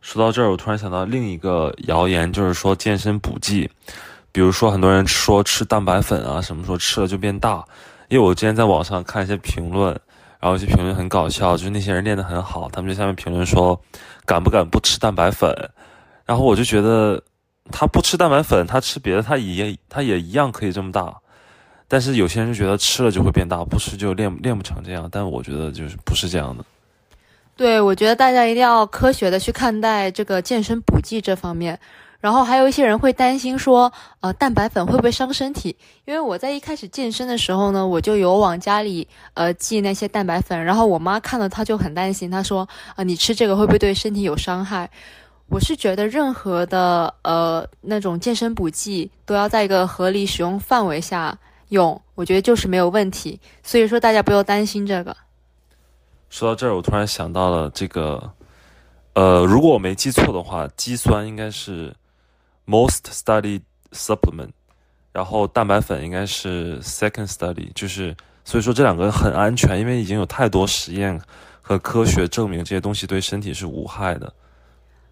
[0.00, 3.70] 说到这儿，我突然想到另一个谣言，就是说健身补剂，
[4.32, 7.64] 比如说很多人说吃蛋白粉啊，什么时候吃了就变大。
[8.08, 9.88] 因为我之前在网上看一些评论，
[10.40, 13.78] 然后一些评论很搞笑，就是那些人练得很好，他们就下面评论说，
[14.24, 15.54] 敢不敢不吃蛋白粉？
[16.24, 17.22] 然后我就觉得，
[17.70, 21.14] 他不吃蛋白粉，他吃别的，他也他也一样可以这么大。
[21.88, 25.08] 但是有些人就觉得吃了就会变大，不吃就练练不成这样。
[25.10, 26.62] 但我觉得就是不是这样的。
[27.56, 31.80] 对，我觉得大家一定要科学的去看待这个健身补剂这方面。
[32.20, 35.76] 然后还有一些人会担心说，呃，蛋白粉会不会伤身体？
[36.04, 44.90] 因为我在一开始健身的时候呢，我就有往家里呃寄那些蛋白粉，然后我妈看了她就很担心，她说啊，你吃这个会不会对身体有伤害？
[45.48, 51.38] 我是觉得任何的呃那种健身补剂都要在一个合理使用范围下。
[51.68, 55.16] 用，我觉得就是没有问题，所以说大家不要担心这个。
[56.30, 58.32] 说到这儿，我突然想到了这个，
[59.14, 61.94] 呃，如果我没记错的话，肌酸应该是
[62.66, 64.50] most studied supplement，
[65.12, 71.20] 然后蛋白粉应该是 second study，就是所以说这两个很安全，因为已经有太多实验
[71.62, 74.32] 和科学证明这些东西对身体是无害的。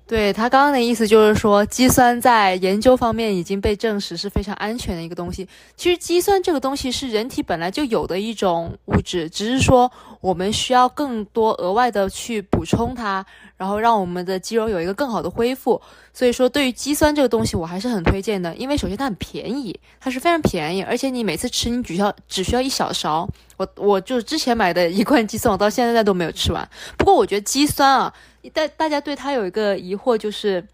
[0.07, 5.49] 对他刚刚的意思就是说，肌酸在研究方面已经被证实是非常安全的一个东西。
[5.77, 9.91] 其实肌酸这个东西是人体本来就有的一种物质，只是说
[10.21, 15.83] 我们需要更多额外的去补充它，然后让我们的肌肉有一个更好的恢复。
[16.13, 23.29] 所以说，对于肌酸这个东西，我还是很推荐的，因为首先它很便宜，它是非常便宜，而且你每次吃你只需要只需要一小勺。
[23.57, 26.69] 我我就之前买的一罐肌酸，我到现在都没有吃完。
[26.97, 28.13] 不过我觉得肌酸啊。
[28.55, 30.65] 大大家对它有一个疑惑，就是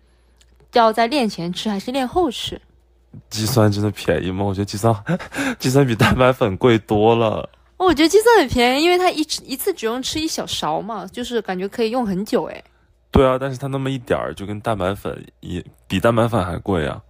[0.74, 2.60] 要在练前吃还是练后吃？
[3.30, 4.44] 肌酸真的便宜吗？
[4.44, 4.94] 我觉得肌酸，
[5.58, 7.48] 肌酸比蛋白粉贵多了。
[7.78, 12.62] 我觉得肌酸很便宜，因为它一吃一次只用吃一小勺嘛，就是感觉可以用很久哎。
[13.10, 17.00] 对啊，但是它那么一点儿，就跟蛋白粉一比蛋白粉还贵啊。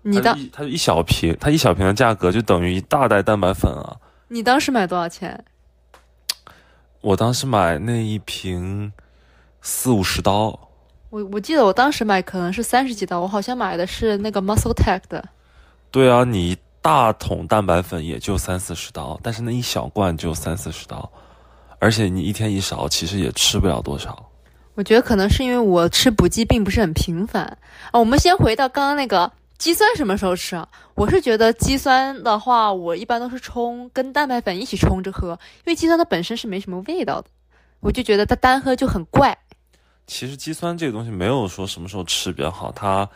[0.00, 3.96] 你的它就一小瓶，它一小瓶的价格就等于一大袋蛋白粉啊。
[4.32, 5.44] 你当时买多少钱？
[7.00, 8.92] 我当时买那一瓶。
[9.62, 10.58] 四五十刀，
[11.10, 15.22] 我我记得我当时买可能是三十几刀，我好像买的是那个 Muscle Tech 的。
[15.90, 21.12] 对啊，你大桶蛋白粉也就三四十刀，但是那一小罐就三四十刀，
[21.78, 24.30] 而且你一天一勺，其实也吃不了多少。
[24.76, 27.58] 我觉得可能是因为我吃补剂并不是很频繁
[27.90, 28.00] 啊。
[28.00, 29.30] 我们先回到刚刚那个
[29.60, 30.66] 肌酸什么时候吃啊？
[30.94, 37.28] 我是觉得肌酸的话，我一般都是冲跟蛋白粉一起冲着喝，因为肌酸它本身是没什么味道的，
[37.80, 39.36] 我就觉得它单喝就很怪。
[40.06, 43.06] 其实肌酸这个东西没有说什么时候吃比较好，它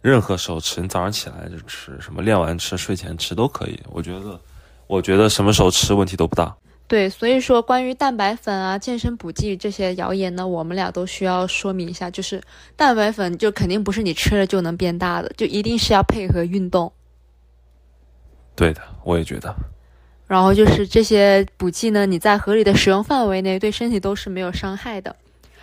[0.00, 3.78] 任何时候吃，你早上起来就吃，什么练完吃、睡前吃都可以。
[3.90, 4.40] 我觉得，
[4.86, 6.56] 我觉得什么时候吃问题都不大。
[6.92, 12.38] 对，所以说关于蛋白粉啊、健身补剂这些谣言呢，我们俩都需要说明一下，就是
[12.76, 16.92] 蛋白粉就肯定不是你吃了就能变大的，就一定是要配合运动。
[18.54, 19.56] 对的，我也觉得。
[20.26, 25.16] 然后就是这些补剂呢，你在合理的使用范围内，对身体都是没有伤害的。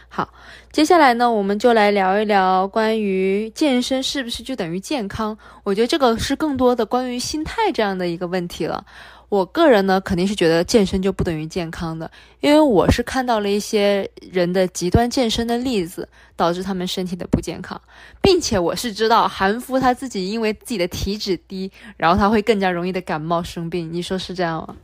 [0.08, 0.34] 好，
[0.72, 5.38] 接下来呢，我们就来聊一聊关于健身是不是就等于健康？
[5.63, 8.84] 我觉得这个是更多的关于心态这样的一个问题了。
[9.30, 12.10] 我个人呢，肯定是觉得健身就不等于健康的，
[12.42, 17.80] 因为我是看到了一些人的极端健身的例子，导致他们身体的不健康，
[18.22, 23.94] 并且我是知道韩夫他自己因为自己的体脂低，然后他会更加容易的感冒生病。
[23.94, 24.76] 你说是这样吗？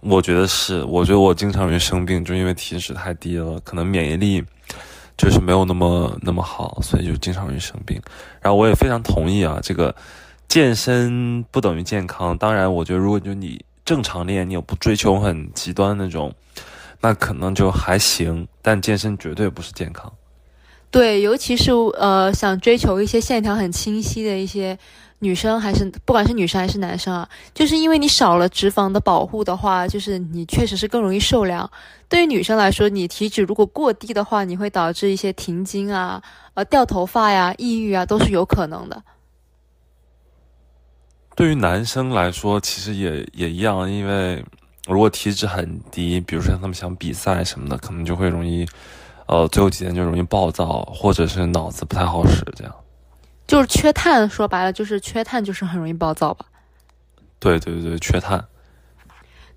[0.00, 4.42] 我觉得是，我觉得我经常容易生病，就因为体脂太低了，可能免疫力
[5.16, 8.00] 就是没有那么那么好，所以就经常容易生病。
[8.40, 9.94] 然后我也非常同意啊，这个
[10.52, 12.36] 健身不等于健康。
[12.36, 16.30] 当然，我觉得如果就你正常练，你又不追求很极端那种，
[17.00, 18.46] 那可能就还行。
[18.60, 20.12] 但健身绝对不是健康。
[20.90, 24.78] 对，尤其是呃想追求一些线条很清晰的一些
[25.20, 31.70] 女生，还是不管是女生还是男生啊，就是因为你少了脂肪的保护的话，就是你确实是更容易受凉。
[32.10, 39.02] 对于女生来说，你体脂如果过低的话，你会导致一些停经啊、呃掉头发呀、抑郁啊，都是有可能的。
[41.34, 44.44] 对于男生来说，其实也也一样，因为
[44.86, 48.66] 如果体脂很低，比如说他们想比赛什么的，可能就会容易，
[49.26, 52.74] 呃，最后几天就容易暴躁，或者是脑子不太好使，这样。
[53.46, 56.44] 就是缺碳，说白了就是缺碳，就是很容易暴躁吧。
[57.38, 58.44] 对对对，缺碳。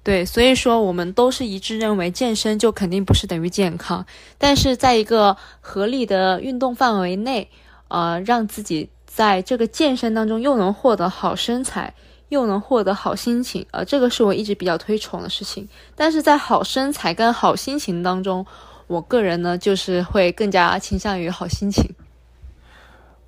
[0.01, 4.05] 对，所以说我们都是一致认为，健身就肯定不是等于健康，
[4.37, 7.49] 但是在一个合理的运动范围内，
[7.89, 8.89] 呃，让自己。
[9.15, 11.93] 在这个健身当中，又能获得好身材，
[12.27, 15.65] 又能获得好心情，呃，这个是我一直比较推崇的事情。
[15.95, 18.45] 但是在好身材跟好心情当中，
[18.87, 21.95] 我个人呢，就是会更加倾向于好心情。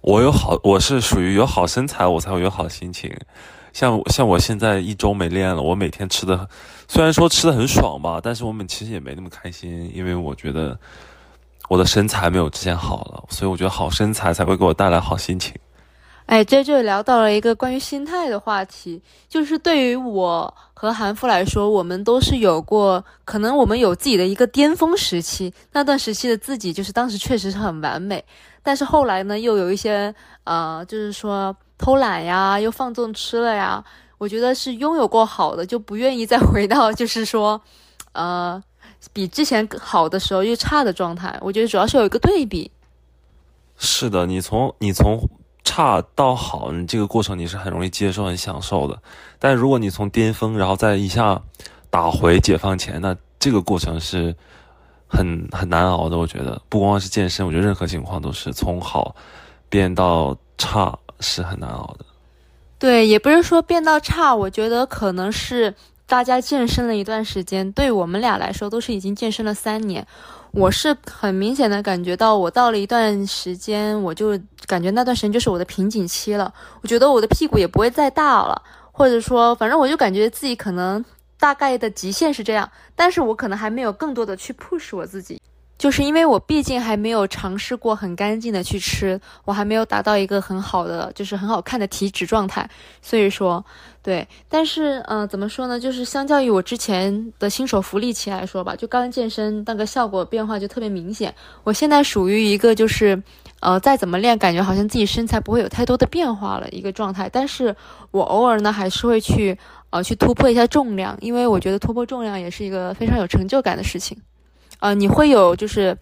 [0.01, 3.17] 我有好，我是属于有好身材，我才会有好心情。
[3.71, 6.49] 像像我现在一周没练了，我每天吃的，
[6.89, 10.77] 虽然说吃的很爽吧，但是我们其实也没那么开心，因为我觉得
[11.69, 15.53] 我的身材没有之前好了，所以我觉得好身材才会给我带来好心情。
[16.27, 28.21] 哎，这就聊到了一个关于心态的话题，就是对于我和韩夫来说，我们都是有过，可能我们有自己的一个巅峰时期，那段时期的自己就是当时确实是很完美，
[28.61, 30.13] 但是后来呢，又有一些
[30.43, 33.81] 呃，就是说偷懒呀，又放纵吃了呀，
[34.17, 37.61] 我觉得是拥有过好的，就不愿意再回到就是说，
[38.11, 38.61] 呃，
[39.13, 41.39] 比之前好的时候又差的状态。
[41.41, 42.69] 我觉得主要是有一个对比。
[43.77, 45.17] 是的，你从你从。
[45.67, 48.97] 差到好，你这个过程你是很容易接受、很享受的。
[49.37, 51.41] 但如果你从巅峰，然后再一下
[51.89, 54.33] 打回解放前，那这个过程是
[55.09, 56.17] 很很难熬的。
[56.17, 59.13] 我觉得不光是健身，我觉得任何情况都是从好
[59.67, 62.05] 变到差是很难熬的。
[62.79, 65.75] 对，也不是说变到差，我觉得可能是
[66.05, 70.07] 大家健身了一段时间，对我们俩来说都是已经健身了三年。
[70.51, 76.51] 我是很明显的感觉到，我到了一段时间，我就感觉那段时间就是我的瓶颈期了。
[76.81, 81.03] 我觉得我的屁股也不会再大了，或者说，反正我就感觉自己可能
[81.39, 85.39] 大概的极限是这样，但是我可能还没有更多的去 push 我自己。
[85.77, 92.67] 就是因为我毕竟还没有尝试过很干净的去吃，我还没有达到一个很好的，就是很好看的体脂状态，
[93.01, 93.63] 所以说，
[94.01, 95.79] 对，但是，嗯，怎么说呢？
[95.79, 101.33] 就是相较于我之前的新手福利期来说吧，就刚健身那个效果变化就特别明显。
[101.63, 103.21] 我现在属于一个就是，
[103.59, 107.29] 呃，再怎么练，感觉好像自己身材不会有太多的变化了一个状态。
[107.31, 107.75] 但是
[108.11, 109.57] 我偶尔呢，还是会去，
[109.91, 114.17] 呃，去突破一下重量，因为我觉得突破重量也是一个非常有成就感的事情。
[114.79, 115.97] 呃，你会有就是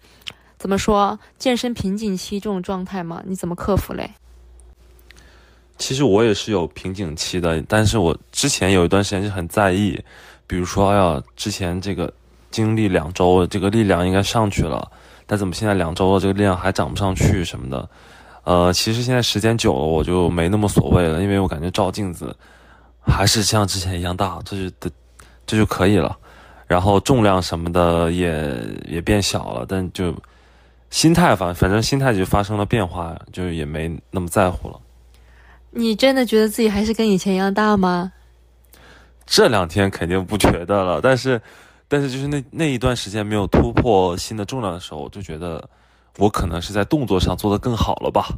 [0.58, 3.22] 怎么说健身瓶颈期这种状态吗？
[3.26, 4.10] 你怎么克服嘞？
[5.78, 10.02] 其实我也是有瓶颈期的，但是我之前有一段时间就很在意，
[10.46, 12.12] 比如说，哎呀，之前这个
[12.50, 14.90] 经历两周，这个力量应该上去了，
[15.26, 17.88] 但怎么现在两周了，这个力量还涨不上去什么的？
[18.44, 22.34] 呃，其实现在时间久了，我就没那么所谓了，因为我感觉照镜子
[23.00, 24.90] 还是像之前一样大，这就的
[25.44, 26.16] 这就可以了。
[26.66, 30.14] 然后重量什么的也也变小了，但就
[30.90, 34.80] 心态反反正心态就发生了变化，就也没那么在乎了。
[35.70, 38.12] 你真的觉得自己还是跟以前一样大吗？
[39.26, 41.40] 这两天肯定不觉得了，但是
[41.88, 45.68] 但是就是那那一段时间没有突破新的重量的时候，我就觉得
[46.18, 48.28] 我可能是在动作上做得更好了吧。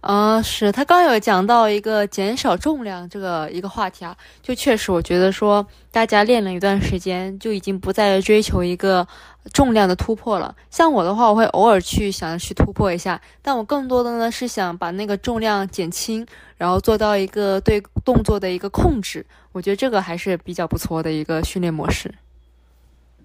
[0.00, 9.06] 嗯，是他刚有讲到一个减少重量这个一个话题啊，就确实我觉得说大家练了一段时间，就已经不再追求一个
[9.52, 10.54] 重量的突破了。
[10.70, 16.24] 像我的话，我会偶尔去想去突破一下，但我更多的呢是想把那个重量减轻，
[16.56, 19.26] 然后做到一个对动作的一个控制。
[19.50, 22.14] 我觉得这个还是比较不错的一个训练模式。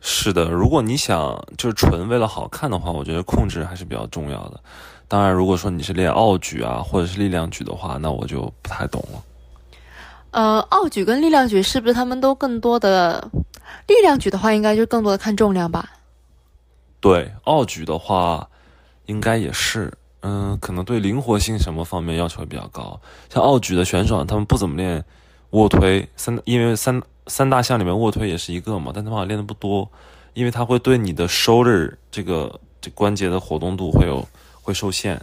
[0.02, 4.60] 是的，如果你想就是纯为了好看的话，我觉得控制还是比较重要的。
[5.08, 9.24] 当然，如果说你是练奥举啊，或者是力量举的话，那我就不太懂了。
[10.32, 13.30] 呃，奥举跟力量举是不是他们都更多的？
[13.86, 15.88] 力量举的话，应该就更多的看重量吧？
[17.00, 18.50] 对，奥举的话，
[19.06, 23.00] 应该也是，嗯，可能对灵活性什么方面要求会比较高。
[23.30, 25.04] 像奥举的选手，他们不怎么练
[25.52, 29.88] 卧推三，因为三三大项里面卧推也是一个嘛，但他们好像练的不多，
[30.34, 34.28] 因为它会对你的 shoulder 这个这关节的活动度会有。
[34.64, 35.22] 会受限。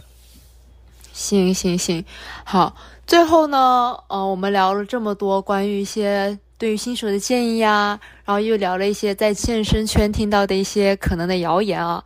[1.11, 2.05] 行行行，
[2.45, 2.73] 好，
[3.05, 12.01] 最后呢，呃，我们聊了这么多关于一些对于新手的建议呀，然后又聊了一些在健身圈听到的一些可能的谣言啊。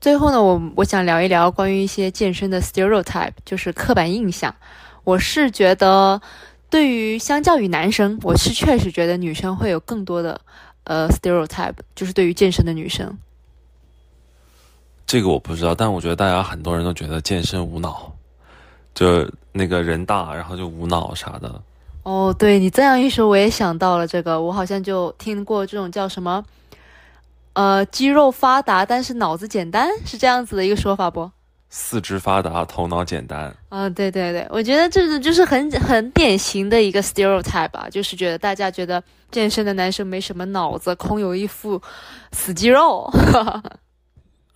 [0.00, 4.54] 最后呢，我我想聊一聊关于一些健身的 stereotype，就是刻板印象。
[5.04, 6.20] 我是觉得，
[6.70, 10.40] 对于相较于男生，我是确实觉得女生会有更多的
[10.84, 13.16] 呃 stereotype，就是对于健身的女生。
[15.06, 18.12] 这个我不知道，但我觉得大家很多人都觉得健身无脑，
[18.92, 21.62] 就那个人大，然后就无脑啥的。
[22.02, 26.44] 哦，对你这样一说，我也想到了这个，我好像就听过这种叫什么。
[27.52, 31.30] 呃，肌肉发达，但是脑子简单，是这样子的一个说法不？
[31.70, 33.54] 四肢发达，头脑简单。
[33.68, 41.80] 啊，对对对，我觉得这个就是很很典型的一个 stereotype 吧，就是觉得大家觉得健身的男生没什么脑子，空有一副
[42.32, 43.10] 死肌肉。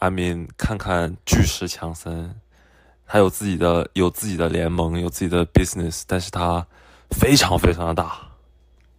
[0.01, 2.35] I mean，看看巨石强森，
[3.07, 6.67] 他有自己的有自己的联盟，有自己的 business，但是他
[7.11, 8.19] 非常非常的大。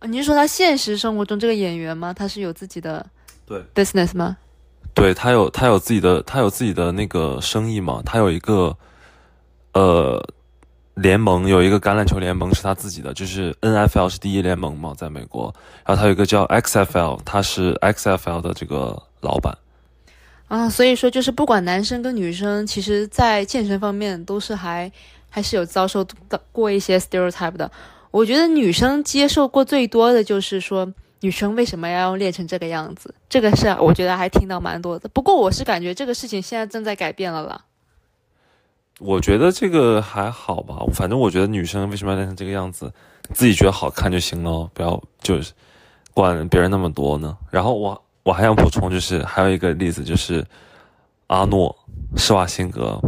[0.08, 2.14] 你是说他现实生活中这个演员吗？
[2.14, 3.06] 他是有自己的？
[3.48, 4.38] 对，business 吗？
[4.94, 8.04] 对他有他有自己的他有自己的那个生意嘛？
[8.06, 8.78] 他有一个
[9.74, 10.24] 呃
[10.94, 15.52] 联盟，有一个橄榄球联盟是他自己的，就是 N F L 是第一联盟嘛，在美国。
[15.84, 19.58] 然后他有一个叫 X F L，他是 X F L 的这个老板。
[20.52, 24.92] 啊，所以说就是不管男生跟女生，其实在健身方面都是还
[25.30, 26.06] 还是有遭受
[26.52, 27.72] 过一些 stereotype 的。
[28.12, 30.94] 我觉得女生接受过最多的就是说。
[31.24, 33.14] 女生为什么要练成这个样子？
[33.30, 35.08] 这个事我觉得还听到蛮多的。
[35.10, 37.66] 不过我是感觉这个事情现在正在改变了啦。
[38.98, 42.92] 我觉得这个还好吧，反正我觉得女生为什么要练成这个样子，
[43.36, 45.54] 自己觉得好看就行了，不要就是
[46.16, 47.38] 管别人那么多呢。
[47.52, 50.46] 然后我我还想补充，就是还有一个例子，就是
[51.28, 51.76] 阿诺
[52.18, 53.00] 施瓦辛格，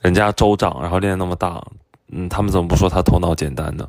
[0.00, 1.64] 人家州长，然后练那么大，
[2.08, 3.88] 嗯，他们怎么不说他头脑简单呢？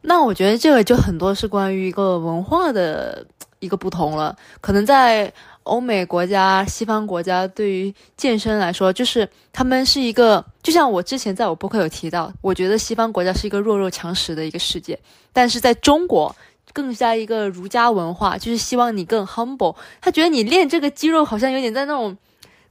[0.00, 3.26] 那我觉得这个就很多是关于一个文化的
[3.58, 4.34] 一个不同了。
[4.60, 5.30] 可能在
[5.64, 14.98] 欧美国家、西方国家，对于健身来说，就是他们是一个，就像我之前在我博客有提到，我觉得西方国家是一个弱肉强食的一个世界。
[15.32, 16.34] 但是在中国，
[16.72, 19.76] 更加一个儒家文化，就是希望你更 humble。
[20.00, 22.16] 他觉得你练这个肌肉好像有点在那种，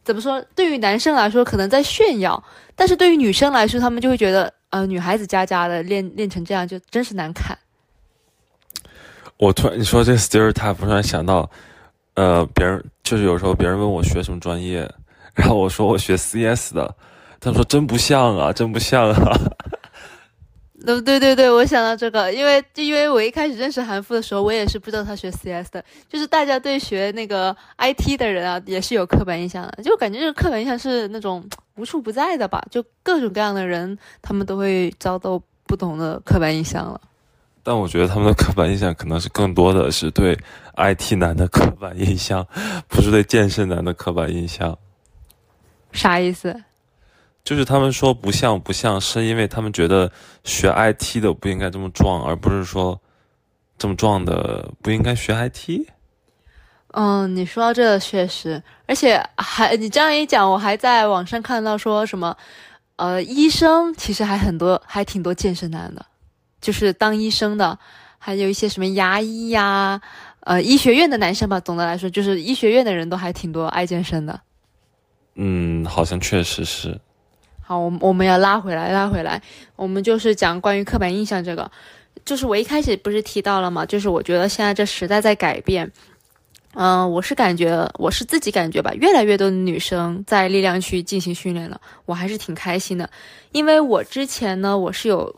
[0.04, 0.44] 怎么说？
[0.56, 2.42] 对于男生来说，可能在炫耀；
[2.76, 4.54] 但是对于女生来说，他们就会觉得。
[4.70, 7.58] 呃，女孩子家家的练练成这样，就真是难看。
[9.38, 11.50] 我突然你说这 stereotype，突然想到，
[12.16, 14.80] 呃，别人就是有时候别人问我学什么专业，
[15.34, 16.94] 然后我说我学 CS 的，
[17.40, 19.40] 他们说真不像啊，真不像啊。
[20.86, 31.44] 对对对对，我想到这个，因为就因为我一开始认识韩复的时候，我也是不知道他学 CS 的，就是大家对学那个 IT 的人啊，也是有刻板印象的，就感觉这个刻板印象是那种
[31.76, 37.02] 无处不在的吧，就各种各样的人，他们都会遭到不同的刻板印象了。
[37.64, 40.38] 但我觉得他们的刻板印象可能是更多的是对
[40.78, 42.48] IT 男的刻板印象，
[42.88, 44.78] 不是对健身男的刻板印象。
[45.92, 46.56] 啥意思？
[47.48, 50.12] 就是他们说不像不像，是因为他们觉得
[50.44, 53.00] 学 IT 的不应该这么壮，而不是说
[53.78, 55.88] 这么壮的不应该学 IT。
[56.88, 62.36] 嗯，你说到这确实，而且还你这样一讲，我还在网上看到说什么，
[62.98, 66.06] 呃，医生其实还很多，还挺多健身男的，
[66.60, 67.80] 就是当医生的，
[68.18, 70.02] 还有一些什么牙医呀，
[70.42, 71.62] 呃，医学院的男生吧。
[71.62, 74.38] 总的来说，就是医学院的人都还挺多爱健身的。
[75.36, 77.00] 嗯，好像确实是。
[77.68, 79.42] 好，我我们要拉回来，拉回来，
[79.76, 81.70] 我们就是讲关于刻板印象这个，
[82.24, 83.86] 就是我一开始不是提到了嘛？
[83.86, 85.92] 就是我觉得现在这时代在改变，
[86.76, 93.10] 嗯，我是感觉，我是自己感觉吧，越来越多的女生在力量区进行训练了，我还是挺开心的，
[93.52, 95.36] 因为我之前呢，我是有。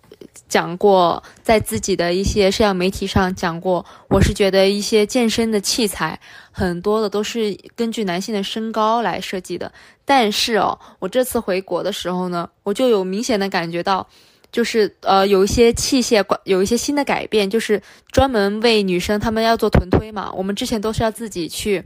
[0.48, 6.20] 讲过，在自己的一些社交媒体上讲过，我是觉得一些健身的器材
[6.52, 9.72] 很多的都是根据男性的身高来设计的。
[10.06, 14.08] 但是哦，我这次回国的时候呢，我就有明显的感觉到，
[14.52, 20.32] 就是呃有一些器械有一些新的改变，就是专门为女生她们要做臀推嘛。
[20.34, 21.84] 我们之前都是要自己去，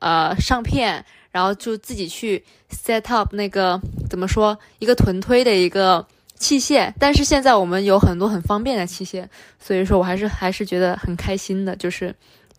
[0.00, 3.80] 呃上片，然后就自己去 set up 那个
[4.10, 6.06] 怎么说一个臀推的一个。
[6.42, 9.24] 器械，但是现在我们有很多很方便的器械，
[9.60, 12.12] 所以说我还是还是觉得很开心的，就是，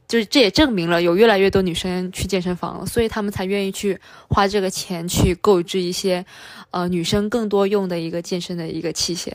[0.07, 6.25] 就是这也证明了有越来越多女生去健身房了，所以他们才愿意去花这个钱去购置一些，
[6.71, 9.33] 呃，女生更多用的一个健身的一个器械。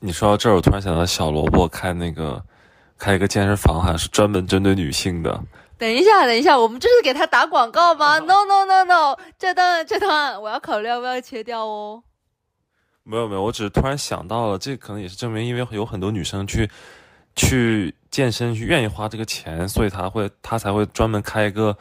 [0.00, 2.42] 你说到这儿，我突然想到小萝卜开那个
[2.96, 5.38] 开一个健身房，好像是专门针对女性的。
[5.78, 12.02] 等一下，等一下，我们这是给他打广告吗？No No No No，这段这段我要考虑要不要切掉哦。
[13.08, 16.68] 没有没有，我只是突然想到了，这可能也是证明，因为有很多女生去
[17.36, 21.76] 去健身，去愿意花这个钱，所以她会她才会专门开一个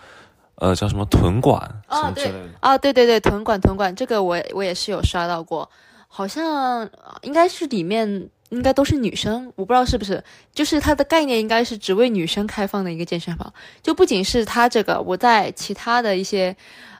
[0.55, 2.49] 呃，叫什么臀管哦什么之对类的。
[2.59, 5.67] 啊，对对对，臀管臀管，这个我我也是有刷到过，
[6.07, 10.23] 好像呃应该是里面应该都是女生，我不知道是不是，
[10.53, 13.51] 就是它的概念应该是只为女生开放的一个健身房，
[13.81, 16.55] 就不仅是它这个，我在其他的一些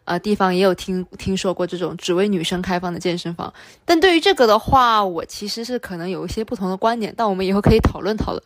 [0.06, 3.53] 呃地方也有听听说过这种只为女生开放的健身房，
[3.84, 8.41] 但对于这个的话，我其实是可能有一些不同的观点，但我们以后可以讨论讨论。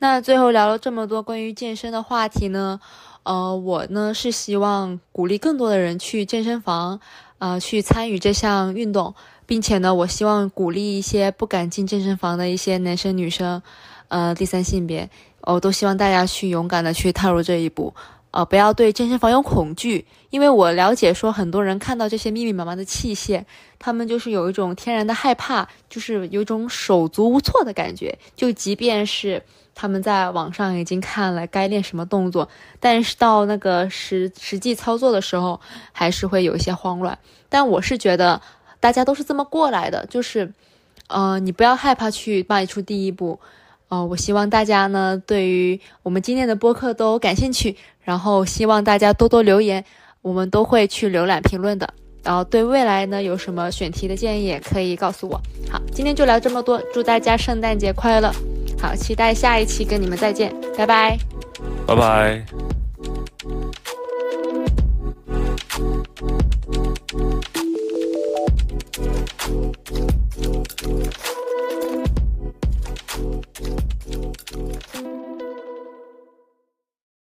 [0.00, 2.80] 那最后聊了这么多关于健身的话题呢，
[3.24, 7.00] 呃，我呢是希望鼓励更多的人去健身房，
[7.38, 9.14] 啊、去参与这项运动，
[9.44, 13.60] 并且呢，我希望鼓励一些不敢进健身房的一些男生女生，
[14.06, 15.10] 呃，第三性别，
[15.40, 17.92] 我都希望大家去勇敢的去踏入这一步，
[18.30, 23.44] 呃，不要对健身房有恐惧，因为我了解说很多人看到这些密密麻麻的器械，
[23.78, 29.42] 他们就是有一种天然的害怕，就是有一种手足无措的感觉，就即便是。
[29.80, 32.48] 他们在网上已经看了该练什么动作，
[32.80, 35.60] 但是到那个实实际操作的时候，
[35.92, 37.16] 还是会有一些慌乱。
[37.48, 38.42] 但我是觉得
[38.80, 40.52] 大家都是这么过来的，就是，
[41.06, 43.38] 呃，你不要害怕去迈出第一步。
[43.88, 49.84] 哦我希望大家呢对于我们今天的播客都感兴趣然后希望大家多多留言
[50.20, 51.88] 我们都会去浏览评论的。
[52.24, 55.40] 然后对未来呢有什么选题的建议也可以告诉我。
[55.70, 58.30] 好今天就聊这么多祝大家圣诞节快乐。
[58.80, 61.18] 好期待下一期跟你们再见拜拜。
[61.86, 62.44] 拜拜。